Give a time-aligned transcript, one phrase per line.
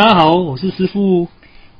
[0.00, 1.28] 大家好，我是师傅。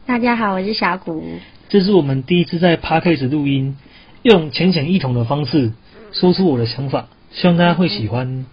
[0.05, 1.25] 大家好，我是小谷。
[1.71, 3.79] 这是我们第一次在 Podcast 录音，
[4.21, 5.73] 用浅显易懂的方式
[6.13, 8.45] 说出我的想法，希望大家会喜欢。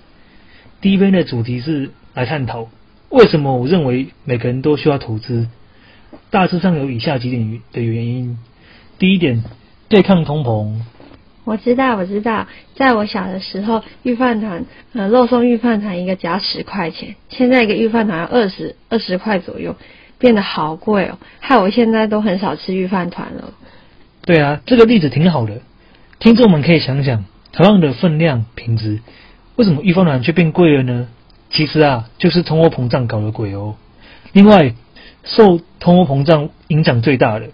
[0.80, 2.70] 第一篇的主题是来探讨
[3.10, 5.50] 为什么我认为每个人都需要投资。
[6.30, 8.40] 大致上有以下几点的原因：
[8.98, 9.44] 第一点，
[9.90, 10.80] 对抗通膨。
[11.48, 19.74] 我知道，我知道，在我小的时候，玉饭团，呃，肉松玉饭团一个只要十块钱，现在一个玉饭团要二十二十块左右，
[20.20, 23.54] 变得好贵哦，害我现在都很少吃玉饭团了。
[24.26, 25.62] 对啊，这个例子挺好的，
[26.20, 29.00] 听众们可以想想，同样的分量、品质，
[29.56, 31.08] 为什么御饭团却变贵了呢？
[31.50, 33.76] 其实啊，就是通货膨胀搞的鬼哦。
[34.34, 34.74] 另外，
[35.24, 37.48] 受通货膨胀影响最大的，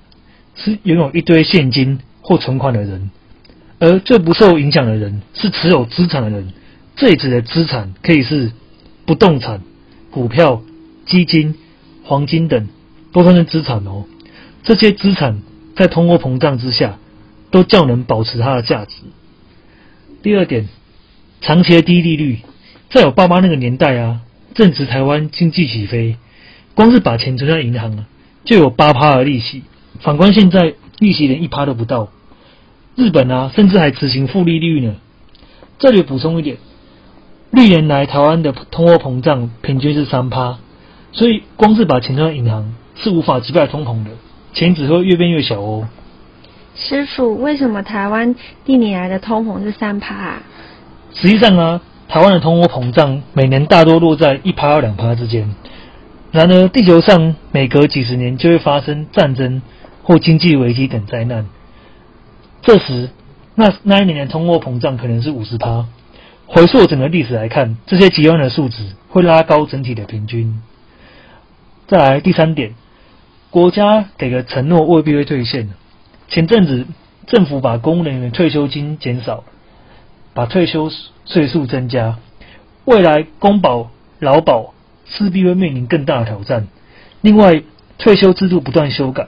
[0.55, 3.11] 是拥有一堆现金或存款的人。
[3.83, 6.53] 而最不受影响的人是持有资产的人，
[6.95, 8.53] 这里指的资产可以是
[9.05, 9.61] 不动产、
[10.09, 10.61] 股票、
[11.05, 11.55] 基金、
[12.05, 12.69] 黄金等，
[13.11, 14.05] 都算是资产哦。
[14.63, 15.41] 这些资产
[15.75, 16.97] 在通货膨胀之下，
[17.51, 18.93] 都较能保持它的价值。
[20.21, 20.69] 第二点，
[21.41, 22.39] 长期的低利率，
[22.89, 24.21] 在我爸妈那个年代啊，
[24.53, 26.15] 正值台湾经济起飞，
[26.73, 28.07] 光是把钱存在银行啊，
[28.45, 29.63] 就有八趴的利息。
[29.99, 32.07] 反观现在，利息连一趴都不到。
[32.95, 34.95] 日本啊，甚至还执行负利率呢。
[35.79, 36.57] 这里补充一点，
[37.51, 40.59] 历年来台湾的通货膨胀平均是三趴，
[41.11, 44.11] 所以光是把钱存在银行是无法击败通膨的，
[44.53, 45.87] 钱只会越变越小哦。
[46.75, 50.15] 师傅，为什么台湾历年来的通膨是三趴？
[50.15, 50.43] 啊？
[51.13, 55.53] 实际上啊，台湾的通货膨胀每年大多落在一趴到两趴之间。
[56.31, 59.61] 然而，地球上每隔几十年就会发生战争
[60.01, 61.45] 或经济危机等灾难。
[62.63, 63.09] 这时，
[63.55, 65.85] 那那一年的通货膨胀可能是五十趴。
[66.45, 70.61] 回溯整个历史来看，这些极端的数值会拉高整体的平均。
[71.87, 72.73] 再来第三点，
[73.49, 75.71] 国家给的承诺未必会兑现。
[76.29, 76.87] 前阵子
[77.27, 79.43] 政府把公务人员退休金减少，
[80.33, 80.89] 把退休
[81.25, 82.17] 岁数增加，
[82.85, 84.73] 未来公保、劳保
[85.05, 86.69] 势必会面临更大的挑战。
[87.19, 87.61] 另外，
[87.97, 89.27] 退休制度不断修改，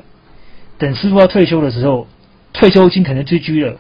[0.78, 2.08] 等师傅要退休的时候。
[2.58, 3.76] 退休金可能追居了，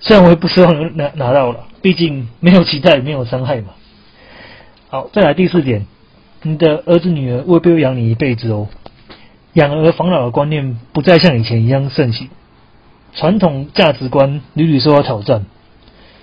[0.00, 3.72] 虽然我也不希望拿拿到了，毕竟没有期待，没有伤害嘛。
[4.88, 5.86] 好，再来第四点，
[6.42, 8.68] 你的儿子女儿未必会养你一辈子哦。
[9.54, 12.28] 养儿防老的观念不再像以前一样盛行，
[13.14, 15.44] 传统价值观屡屡受到挑战，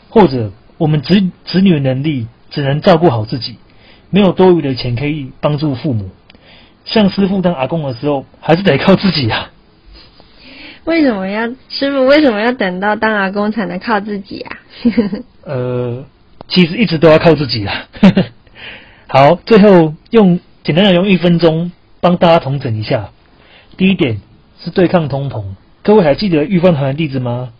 [0.10, 3.58] 或者我们子子女的能力只能照顾好自己，
[4.10, 6.10] 没有多余的钱可以帮助父母。
[6.86, 9.52] 像师傅当阿公的时候，还是得靠自己啊。
[10.86, 12.06] 为什么要师傅？
[12.06, 14.60] 为什么要等到当阿公才能靠自己啊？
[15.44, 16.06] 呃，
[16.48, 17.88] 其实一直都要靠自己啊。
[19.10, 23.10] 好，最后用简单的用一分钟帮大家统整一下。
[23.78, 24.22] 第一点
[24.64, 27.52] 是对抗通膨，各位还记得预饭团的例子吗？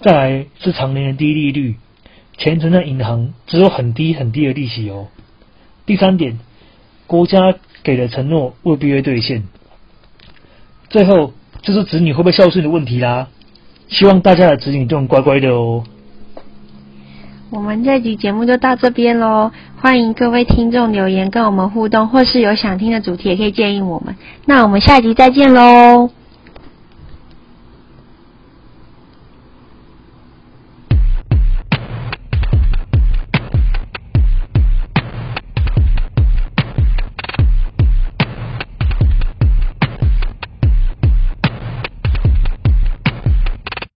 [0.00, 1.76] 再来是常年的低利率，
[2.38, 5.08] 钱存在银行只有很低很低的利息哦。
[5.84, 6.38] 第三点，
[7.06, 9.42] 国家给的承诺未必会兑现。
[10.88, 11.34] 最后。
[11.64, 13.28] 就是子女会不会孝顺的问题啦，
[13.88, 15.82] 希望大家的子女都很乖乖的哦。
[17.50, 24.14] 我们这集节目就到这边喽，欢迎各位听众留言跟我们互动，或是有想听的主题也可以建议我们。
[24.44, 26.10] 那我们下集再见喽。